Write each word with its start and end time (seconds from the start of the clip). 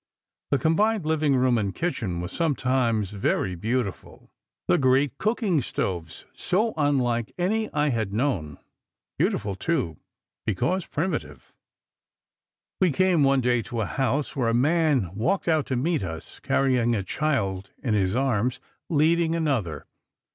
The 0.49 0.57
combined 0.57 1.05
living 1.05 1.35
room 1.35 1.59
and 1.59 1.75
kitchen 1.75 2.21
was 2.21 2.31
sometimes 2.31 3.11
very 3.11 3.53
beautiful. 3.53 4.31
The 4.67 4.79
great 4.79 5.15
cooking 5.19 5.61
stoves 5.61 6.25
so 6.33 6.73
unlike 6.75 7.35
any 7.37 7.71
I 7.71 7.89
had 7.89 8.11
known. 8.11 8.57
Beautiful, 9.19 9.53
too, 9.53 9.99
because 10.43 10.87
primitive. 10.87 11.53
"We 12.79 12.91
came 12.91 13.21
one 13.23 13.41
day 13.41 13.61
to 13.61 13.81
a 13.81 13.85
house 13.85 14.35
where 14.35 14.49
a 14.49 14.55
man 14.55 15.13
walked 15.13 15.47
out 15.47 15.67
to 15.67 15.75
meet 15.75 16.01
us, 16.01 16.39
carrying 16.39 16.95
a 16.95 17.03
child 17.03 17.69
in 17.83 17.93
his 17.93 18.15
arms, 18.15 18.59
leading 18.89 19.35
another. 19.35 19.85